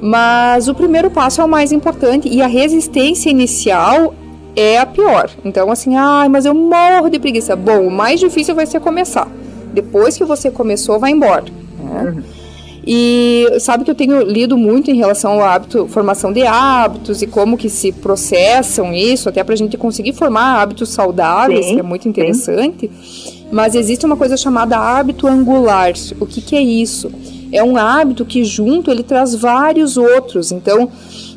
Mas 0.00 0.66
o 0.68 0.74
primeiro 0.74 1.10
passo 1.10 1.42
é 1.42 1.44
o 1.44 1.48
mais 1.48 1.72
importante 1.72 2.26
e 2.28 2.40
a 2.40 2.46
resistência 2.46 3.28
inicial 3.28 4.14
é 4.56 4.78
a 4.78 4.86
pior. 4.86 5.30
Então, 5.44 5.70
assim, 5.70 5.94
ai, 5.94 6.28
mas 6.28 6.46
eu 6.46 6.54
morro 6.54 7.10
de 7.10 7.18
preguiça. 7.18 7.54
Bom, 7.54 7.86
o 7.86 7.90
mais 7.90 8.18
difícil 8.18 8.54
vai 8.54 8.64
ser 8.64 8.80
começar. 8.80 9.28
Depois 9.74 10.16
que 10.16 10.24
você 10.24 10.50
começou, 10.50 10.98
vai 10.98 11.10
embora. 11.10 11.44
Né? 11.78 12.14
Uhum. 12.16 12.39
E 12.86 13.46
sabe 13.60 13.84
que 13.84 13.90
eu 13.90 13.94
tenho 13.94 14.22
lido 14.22 14.56
muito 14.56 14.90
em 14.90 14.96
relação 14.96 15.32
ao 15.32 15.42
hábito, 15.42 15.86
formação 15.88 16.32
de 16.32 16.42
hábitos 16.42 17.20
e 17.20 17.26
como 17.26 17.56
que 17.56 17.68
se 17.68 17.92
processam 17.92 18.92
isso, 18.92 19.28
até 19.28 19.44
para 19.44 19.54
a 19.54 19.56
gente 19.56 19.76
conseguir 19.76 20.14
formar 20.14 20.60
hábitos 20.60 20.88
saudáveis, 20.88 21.66
sim, 21.66 21.74
que 21.74 21.80
é 21.80 21.82
muito 21.82 22.08
interessante. 22.08 22.90
Sim. 22.90 23.40
Mas 23.52 23.74
existe 23.74 24.06
uma 24.06 24.16
coisa 24.16 24.36
chamada 24.36 24.78
hábito 24.78 25.26
angular. 25.26 25.92
O 26.18 26.26
que, 26.26 26.40
que 26.40 26.56
é 26.56 26.62
isso? 26.62 27.10
É 27.52 27.62
um 27.62 27.76
hábito 27.76 28.24
que 28.24 28.44
junto 28.44 28.90
ele 28.90 29.02
traz 29.02 29.34
vários 29.34 29.96
outros. 29.96 30.52
Então, 30.52 30.88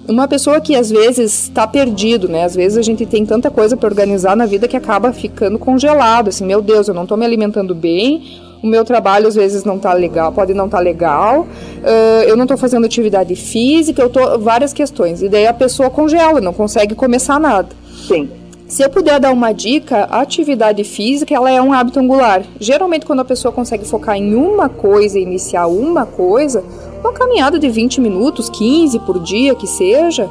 Uma 0.07 0.27
pessoa 0.27 0.59
que 0.59 0.75
às 0.75 0.89
vezes 0.89 1.43
está 1.43 1.65
perdido, 1.65 2.27
né? 2.27 2.43
Às 2.43 2.55
vezes 2.55 2.77
a 2.77 2.81
gente 2.81 3.05
tem 3.05 3.25
tanta 3.25 3.49
coisa 3.49 3.77
para 3.77 3.87
organizar 3.87 4.35
na 4.35 4.45
vida 4.45 4.67
que 4.67 4.75
acaba 4.75 5.13
ficando 5.13 5.57
congelado, 5.57 6.27
assim, 6.27 6.45
meu 6.45 6.61
Deus, 6.61 6.87
eu 6.89 6.93
não 6.93 7.03
estou 7.03 7.17
me 7.17 7.25
alimentando 7.25 7.73
bem, 7.73 8.21
o 8.63 8.67
meu 8.67 8.85
trabalho 8.85 9.27
às 9.27 9.35
vezes 9.35 9.65
não 9.65 9.75
está 9.75 9.91
legal, 9.91 10.31
pode 10.31 10.53
não 10.53 10.65
estar 10.65 10.77
tá 10.77 10.83
legal, 10.83 11.41
uh, 11.41 12.23
eu 12.25 12.37
não 12.37 12.45
estou 12.45 12.57
fazendo 12.57 12.85
atividade 12.85 13.35
física, 13.35 14.01
eu 14.01 14.09
tô 14.09 14.39
várias 14.39 14.71
questões. 14.71 15.21
E 15.21 15.27
daí 15.27 15.45
a 15.45 15.53
pessoa 15.53 15.89
congela, 15.89 16.39
não 16.39 16.53
consegue 16.53 16.95
começar 16.95 17.37
nada. 17.41 17.67
Sim. 18.07 18.29
Se 18.65 18.81
eu 18.81 18.89
puder 18.89 19.19
dar 19.19 19.33
uma 19.33 19.51
dica, 19.51 20.07
a 20.09 20.21
atividade 20.21 20.83
física 20.85 21.35
ela 21.35 21.51
é 21.51 21.61
um 21.61 21.73
hábito 21.73 21.99
angular. 21.99 22.41
Geralmente, 22.57 23.05
quando 23.05 23.19
a 23.19 23.25
pessoa 23.25 23.51
consegue 23.51 23.85
focar 23.85 24.15
em 24.15 24.33
uma 24.33 24.69
coisa, 24.69 25.19
iniciar 25.19 25.67
uma 25.67 26.05
coisa, 26.05 26.63
uma 27.01 27.11
caminhada 27.11 27.59
de 27.59 27.69
20 27.69 27.99
minutos, 27.99 28.49
15 28.49 28.97
por 28.99 29.19
dia 29.19 29.53
que 29.53 29.67
seja, 29.67 30.23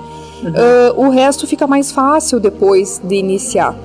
uhum. 0.43 1.05
uh, 1.05 1.07
o 1.07 1.11
resto 1.11 1.47
fica 1.47 1.67
mais 1.67 1.93
fácil 1.93 2.41
depois 2.41 3.01
de 3.05 3.17
iniciar. 3.17 3.77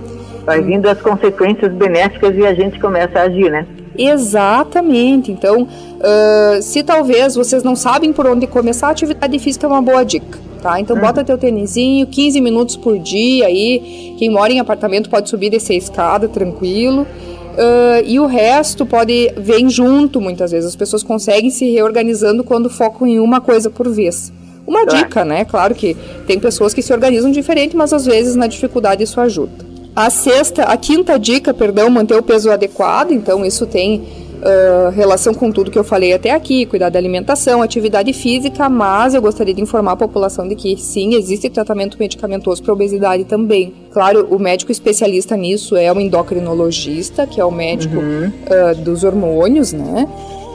Vai 0.46 0.62
vindo 0.62 0.88
as 0.88 1.02
consequências 1.02 1.74
benéficas 1.74 2.34
e 2.36 2.46
a 2.46 2.54
gente 2.54 2.80
começa 2.80 3.20
a 3.20 3.24
agir, 3.24 3.52
né? 3.52 3.68
Exatamente. 3.98 5.32
Então, 5.32 5.64
uh, 5.64 6.62
se 6.62 6.84
talvez 6.84 7.36
vocês 7.36 7.64
não 7.64 7.76
sabem 7.76 8.14
por 8.14 8.28
onde 8.28 8.48
começar, 8.48 8.88
a 8.88 8.92
atividade 8.92 9.40
física 9.40 9.66
é 9.66 9.70
uma 9.70 9.82
boa 9.82 10.04
dica 10.04 10.48
tá? 10.58 10.80
Então 10.80 10.96
uhum. 10.96 11.02
bota 11.02 11.24
teu 11.24 11.38
tênisinho, 11.38 12.06
15 12.08 12.42
minutos 12.42 12.76
por 12.76 13.00
dia 13.00 13.46
aí. 13.48 14.16
Quem 14.18 14.30
mora 14.30 14.52
em 14.52 14.60
apartamento 14.60 15.10
pode 15.10 15.30
subir 15.30 15.48
e 15.48 15.50
descer 15.52 15.74
a 15.74 15.78
escada 15.78 16.28
tranquilo. 16.28 17.04
Uh, 17.04 18.04
e 18.06 18.20
o 18.20 18.26
resto 18.28 18.86
pode 18.86 19.32
vir 19.38 19.68
junto 19.70 20.22
muitas 20.22 20.52
vezes. 20.52 20.70
As 20.70 20.76
pessoas 20.76 21.04
conseguem 21.04 21.50
se 21.50 21.70
reorganizando 21.72 22.44
quando 22.44 22.70
focam 22.70 23.08
em 23.08 23.20
uma 23.20 23.42
coisa 23.42 23.70
por 23.70 23.90
vez. 23.90 24.32
Uma 24.66 24.86
tá. 24.86 24.98
dica, 24.98 25.26
né? 25.26 25.46
Claro 25.46 25.74
que 25.74 25.96
tem 26.28 26.40
pessoas 26.40 26.74
que 26.74 26.82
se 26.82 26.92
organizam 26.92 27.32
diferente, 27.32 27.76
mas 27.76 27.94
às 27.94 28.06
vezes 28.06 28.36
na 28.36 28.48
dificuldade 28.48 29.04
isso 29.04 29.20
ajuda. 29.20 29.66
A 29.98 30.12
sexta, 30.12 30.62
a 30.62 30.78
quinta 30.78 31.18
dica, 31.18 31.56
perdão, 31.56 31.90
manter 31.90 32.16
o 32.16 32.22
peso 32.22 32.52
adequado. 32.52 33.12
Então 33.12 33.44
isso 33.44 33.66
tem 33.66 33.96
uh, 33.98 34.92
relação 34.92 35.34
com 35.34 35.52
tudo 35.52 35.72
que 35.72 35.80
eu 35.80 35.84
falei 35.84 36.14
até 36.14 36.30
aqui, 36.30 36.68
cuidar 36.68 36.90
da 36.90 37.00
alimentação, 37.00 37.64
atividade 37.64 38.14
física, 38.14 38.70
mas 38.70 39.16
eu 39.16 39.22
gostaria 39.24 39.56
de 39.56 39.60
informar 39.60 39.94
a 39.94 39.96
população 39.96 40.48
de 40.48 40.54
que 40.54 40.78
sim, 40.78 41.16
existe 41.16 41.50
tratamento 41.50 41.98
medicamentoso 42.00 42.62
para 42.62 42.74
obesidade 42.74 43.24
também. 43.24 43.74
Claro, 43.92 44.28
o 44.30 44.38
médico 44.38 44.72
especialista 44.72 45.36
nisso 45.36 45.76
é 45.76 45.92
o 45.92 46.00
endocrinologista, 46.00 47.26
que 47.26 47.42
é 47.42 47.44
o 47.44 47.50
médico 47.50 47.96
uhum. 47.96 48.28
uh, 48.28 48.76
dos 48.76 49.04
hormônios, 49.04 49.74
né? 49.74 50.08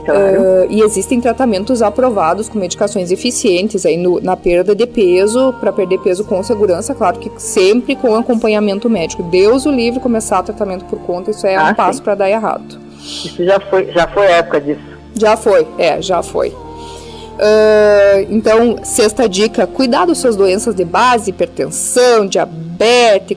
Claro. 0.04 0.40
Uh, 0.40 0.66
e 0.68 0.82
existem 0.82 1.20
tratamentos 1.20 1.80
aprovados 1.80 2.48
com 2.48 2.58
medicações 2.58 3.10
eficientes 3.12 3.86
aí 3.86 3.96
no, 3.96 4.20
na 4.20 4.36
perda 4.36 4.74
de 4.74 4.86
peso, 4.86 5.54
para 5.60 5.72
perder 5.72 5.98
peso 5.98 6.24
com 6.24 6.42
segurança, 6.42 6.94
claro 6.94 7.18
que 7.18 7.30
sempre 7.40 7.94
com 7.94 8.14
acompanhamento 8.16 8.90
médico. 8.90 9.22
Deus 9.22 9.64
o 9.64 9.70
livre 9.70 10.00
começar 10.00 10.42
tratamento 10.42 10.84
por 10.86 10.98
conta, 11.00 11.30
isso 11.30 11.46
é 11.46 11.54
ah, 11.54 11.70
um 11.70 11.74
passo 11.74 12.02
para 12.02 12.14
dar 12.14 12.30
errado. 12.30 12.80
Isso 12.98 13.44
já 13.44 13.60
foi, 13.60 13.92
já 13.92 14.08
foi 14.08 14.26
época 14.26 14.60
disso. 14.60 14.82
Já 15.14 15.36
foi, 15.36 15.66
é, 15.78 16.00
já 16.02 16.22
foi. 16.22 16.48
Uh, 16.48 18.26
então, 18.28 18.76
sexta 18.84 19.28
dica: 19.28 19.66
cuidar 19.66 20.04
das 20.04 20.18
suas 20.18 20.36
doenças 20.36 20.74
de 20.74 20.84
base, 20.84 21.30
hipertensão, 21.30 22.26
diabetes, 22.26 22.71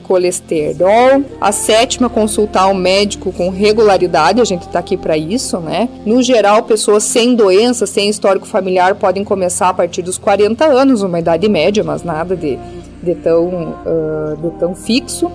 colesterol. 0.02 1.22
A 1.40 1.52
sétima, 1.52 2.08
consultar 2.08 2.68
um 2.68 2.74
médico 2.74 3.32
com 3.32 3.48
regularidade, 3.48 4.40
a 4.40 4.44
gente 4.44 4.66
está 4.66 4.78
aqui 4.78 4.96
para 4.96 5.16
isso, 5.16 5.58
né? 5.58 5.88
No 6.04 6.22
geral, 6.22 6.62
pessoas 6.62 7.04
sem 7.04 7.34
doença, 7.34 7.86
sem 7.86 8.08
histórico 8.08 8.46
familiar, 8.46 8.94
podem 8.94 9.24
começar 9.24 9.68
a 9.68 9.74
partir 9.74 10.02
dos 10.02 10.18
40 10.18 10.64
anos, 10.64 11.02
uma 11.02 11.18
idade 11.18 11.48
média, 11.48 11.82
mas 11.84 12.02
nada 12.02 12.36
de, 12.36 12.58
de, 13.02 13.14
tão, 13.16 13.46
uh, 13.46 14.36
de 14.40 14.50
tão 14.58 14.74
fixo 14.74 15.30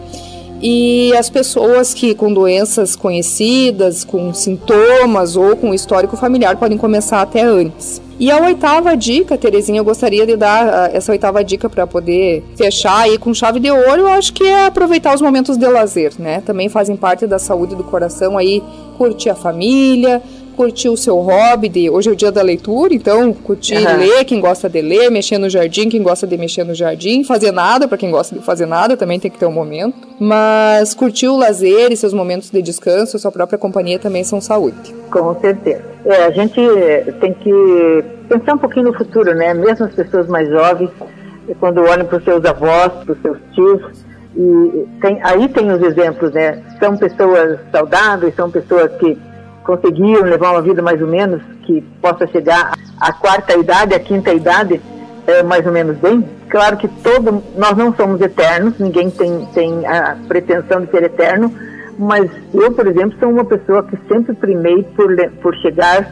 e 0.62 1.14
as 1.18 1.30
pessoas 1.30 1.94
que 1.94 2.14
com 2.14 2.32
doenças 2.32 2.96
conhecidas, 2.96 4.04
com 4.04 4.34
sintomas 4.34 5.36
ou 5.36 5.56
com 5.56 5.74
histórico 5.74 6.16
familiar 6.16 6.56
podem 6.58 6.78
começar 6.78 7.22
até 7.22 7.42
antes. 7.42 8.02
E 8.20 8.30
a 8.30 8.40
oitava 8.40 8.96
dica, 8.96 9.36
Terezinha, 9.36 9.80
eu 9.80 9.84
gostaria 9.84 10.28
de 10.28 10.38
dar 10.38 10.68
ah, 10.68 10.90
essa 10.94 11.12
oitava 11.12 11.44
dica 11.44 11.68
para 11.68 11.88
poder 11.88 12.44
fechar 12.56 13.00
aí 13.00 13.18
com 13.18 13.34
chave 13.34 13.60
de 13.60 13.72
ouro, 13.72 14.02
eu 14.02 14.10
acho 14.10 14.32
que 14.32 14.44
é 14.44 14.68
aproveitar 14.68 15.16
os 15.16 15.22
momentos 15.22 15.58
de 15.58 15.68
lazer, 15.68 16.14
né? 16.20 16.40
Também 16.46 16.70
fazem 16.70 16.96
parte 16.96 17.26
da 17.26 17.40
saúde 17.40 17.76
do 17.76 17.84
coração 17.84 18.38
aí, 18.38 18.62
curtir 18.96 19.32
a 19.32 19.36
família, 19.36 20.22
curtir 20.52 20.90
o 20.90 20.98
seu 20.98 21.18
hobby 21.18 21.70
de 21.70 21.90
hoje 21.90 22.10
é 22.10 22.12
o 22.12 22.16
dia 22.16 22.32
da 22.32 22.42
leitura, 22.42 22.94
então 22.94 23.34
curtir 23.34 23.76
uhum. 23.76 23.98
ler, 23.98 24.26
quem 24.26 24.40
gosta 24.40 24.70
de 24.70 24.82
ler, 24.82 25.10
mexer 25.10 25.38
no 25.38 25.50
jardim, 25.50 25.90
quem 25.90 26.04
gosta 26.04 26.28
de 26.28 26.38
mexer 26.38 26.64
no 26.64 26.76
jardim, 26.76 27.24
fazer 27.24 27.52
nada 27.52 27.88
para 27.88 27.98
quem 27.98 28.12
gosta 28.12 28.36
de 28.36 28.44
fazer 28.44 28.66
nada, 28.66 28.96
também 28.96 29.20
tem 29.20 29.32
que 29.32 29.38
ter 29.38 29.46
um 29.46 29.52
momento, 29.52 30.08
mas 30.20 30.94
curtir 30.94 31.28
o 31.28 31.38
lazer 31.38 31.92
e 31.92 31.98
seus 31.98 32.14
momentos 32.14 32.50
de 32.50 32.62
descanso, 32.62 33.18
sua 33.18 33.32
própria 33.32 33.58
companhia 33.58 33.98
também 33.98 34.24
são 34.24 34.40
saúde. 34.40 34.94
Com 35.10 35.40
certeza. 35.40 35.84
É, 36.06 36.26
a 36.26 36.32
gente 36.32 36.60
tem 37.20 37.34
que 37.34 38.04
pensar 38.28 38.54
um 38.54 38.58
pouquinho 38.58 38.86
no 38.86 38.94
futuro, 38.94 39.34
né? 39.36 39.54
Mesmo 39.54 39.86
as 39.86 39.94
pessoas 39.94 40.28
mais 40.28 40.50
jovens, 40.50 40.90
quando 41.60 41.82
olham 41.82 42.06
para 42.06 42.18
os 42.18 42.24
seus 42.24 42.44
avós, 42.46 42.92
para 43.04 43.14
os 43.14 43.22
seus 43.22 43.38
tios, 43.54 43.82
e 44.36 44.88
tem, 45.02 45.20
aí 45.24 45.50
tem 45.50 45.70
os 45.72 45.82
exemplos, 45.82 46.32
né? 46.32 46.62
São 46.80 46.96
pessoas 46.96 47.60
saudáveis, 47.72 48.34
são 48.36 48.50
pessoas 48.50 48.92
que 48.98 49.18
conseguiram 49.64 50.24
levar 50.24 50.52
uma 50.52 50.62
vida 50.62 50.82
mais 50.82 51.02
ou 51.02 51.08
menos 51.08 51.42
que 51.64 51.82
possa 52.02 52.28
chegar 52.28 52.74
à 53.00 53.14
quarta 53.14 53.58
idade, 53.58 53.94
à 53.94 54.00
quinta 54.00 54.34
idade, 54.34 54.82
é, 55.28 55.44
mais 55.44 55.66
ou 55.66 55.72
menos 55.72 55.98
bem. 55.98 56.24
Claro 56.50 56.78
que 56.78 56.88
todo, 56.88 57.42
nós 57.56 57.78
não 57.78 57.94
somos 57.96 58.20
eternos, 58.22 58.78
ninguém 58.78 59.10
tem, 59.10 59.46
tem 59.54 59.86
a 59.86 60.18
pretensão 60.28 60.82
de 60.82 60.92
ser 60.92 61.04
eterno, 61.04 61.54
mas 61.98 62.30
eu, 62.54 62.72
por 62.72 62.88
exemplo, 62.88 63.18
sou 63.20 63.30
uma 63.30 63.46
pessoa 63.46 63.84
que 63.84 63.98
sempre 64.08 64.34
primei 64.34 64.84
por, 64.84 65.16
por 65.42 65.56
chegar 65.58 66.12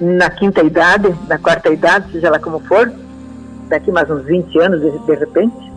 na 0.00 0.30
quinta 0.30 0.62
idade, 0.62 1.14
na 1.28 1.38
quarta 1.38 1.70
idade, 1.70 2.10
seja 2.12 2.30
lá 2.30 2.38
como 2.38 2.60
for, 2.60 2.90
daqui 3.68 3.90
mais 3.90 4.08
uns 4.10 4.24
20 4.24 4.58
anos, 4.60 4.80
de, 4.80 5.14
repente, 5.14 5.72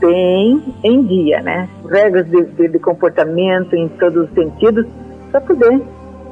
bem 0.00 0.62
em 0.84 1.02
dia, 1.04 1.40
né? 1.40 1.68
Regras 1.88 2.26
de, 2.26 2.44
de, 2.44 2.68
de 2.68 2.78
comportamento 2.78 3.74
em 3.74 3.88
todos 3.88 4.28
os 4.28 4.34
sentidos, 4.34 4.86
para 5.30 5.40
poder 5.40 5.80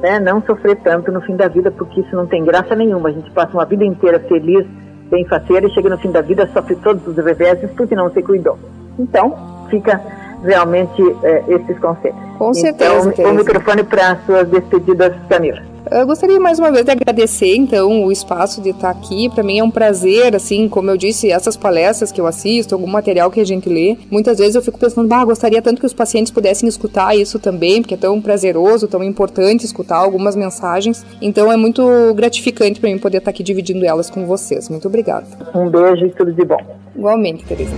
né, 0.01 0.19
não 0.19 0.41
sofrer 0.41 0.77
tanto 0.77 1.11
no 1.11 1.21
fim 1.21 1.35
da 1.35 1.47
vida, 1.47 1.71
porque 1.71 2.01
isso 2.01 2.15
não 2.15 2.25
tem 2.25 2.43
graça 2.43 2.75
nenhuma. 2.75 3.09
A 3.09 3.11
gente 3.11 3.29
passa 3.31 3.53
uma 3.53 3.65
vida 3.65 3.85
inteira 3.85 4.19
feliz, 4.19 4.65
bem 5.09 5.25
faceira, 5.25 5.67
e 5.67 5.69
chega 5.71 5.89
no 5.89 5.97
fim 5.97 6.11
da 6.11 6.21
vida, 6.21 6.49
sofre 6.53 6.75
todos 6.77 7.05
os 7.05 7.15
reveses 7.23 7.69
porque 7.71 7.95
não 7.95 8.11
se 8.11 8.21
cuidou. 8.21 8.57
Então, 8.97 9.35
fica 9.69 10.01
realmente 10.43 11.01
é, 11.23 11.43
esses 11.47 11.77
conselhos. 11.79 12.17
Com 12.37 12.53
certeza. 12.53 13.09
Então, 13.09 13.31
o 13.31 13.35
microfone 13.35 13.83
para 13.83 14.13
as 14.13 14.25
suas 14.25 14.47
despedidas, 14.47 15.13
Samira. 15.29 15.70
Eu 15.91 16.07
gostaria 16.07 16.39
mais 16.39 16.57
uma 16.57 16.71
vez 16.71 16.85
de 16.85 16.91
agradecer, 16.91 17.53
então, 17.53 18.05
o 18.05 18.13
espaço 18.13 18.61
de 18.61 18.69
estar 18.69 18.89
aqui. 18.89 19.29
Para 19.29 19.43
mim 19.43 19.59
é 19.59 19.63
um 19.63 19.69
prazer, 19.69 20.33
assim, 20.33 20.69
como 20.69 20.89
eu 20.89 20.95
disse, 20.95 21.29
essas 21.29 21.57
palestras 21.57 22.13
que 22.13 22.21
eu 22.21 22.25
assisto, 22.25 22.73
algum 22.73 22.87
material 22.87 23.29
que 23.29 23.41
a 23.41 23.45
gente 23.45 23.67
lê. 23.67 23.97
Muitas 24.09 24.37
vezes 24.37 24.55
eu 24.55 24.61
fico 24.61 24.79
pensando, 24.79 25.09
bah, 25.09 25.25
gostaria 25.25 25.61
tanto 25.61 25.81
que 25.81 25.85
os 25.85 25.93
pacientes 25.93 26.31
pudessem 26.31 26.69
escutar 26.69 27.13
isso 27.13 27.37
também, 27.39 27.81
porque 27.81 27.95
é 27.95 27.97
tão 27.97 28.21
prazeroso, 28.21 28.87
tão 28.87 29.03
importante 29.03 29.65
escutar 29.65 29.97
algumas 29.97 30.33
mensagens. 30.33 31.05
Então 31.21 31.51
é 31.51 31.57
muito 31.57 31.83
gratificante 32.15 32.79
para 32.79 32.89
mim 32.89 32.97
poder 32.97 33.17
estar 33.17 33.31
aqui 33.31 33.43
dividindo 33.43 33.85
elas 33.85 34.09
com 34.09 34.25
vocês. 34.25 34.69
Muito 34.69 34.87
obrigada. 34.87 35.27
Um 35.53 35.69
beijo 35.69 36.05
e 36.05 36.09
tudo 36.11 36.31
de 36.31 36.45
bom. 36.45 36.59
Igualmente, 36.95 37.43
Teresa. 37.43 37.75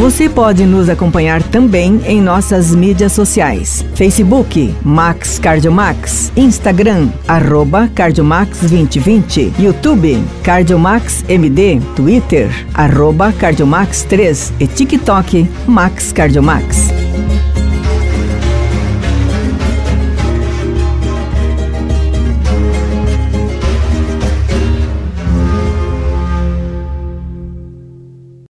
Você 0.00 0.30
pode 0.30 0.64
nos 0.64 0.88
acompanhar 0.88 1.42
também 1.42 2.00
em 2.06 2.22
nossas 2.22 2.74
mídias 2.74 3.12
sociais: 3.12 3.84
Facebook 3.94 4.74
Max 4.82 5.38
Cardiomax, 5.38 6.32
Instagram 6.34 7.10
arroba 7.28 7.86
Cardiomax 7.94 8.60
2020, 8.60 9.52
YouTube 9.58 10.18
Cardiomax 10.42 11.22
MD, 11.28 11.82
Twitter 11.94 12.48
arroba 12.72 13.30
Cardiomax 13.30 14.04
3 14.04 14.54
e 14.58 14.66
TikTok 14.66 15.46
Max 15.66 16.12
Cardiomax. 16.12 16.88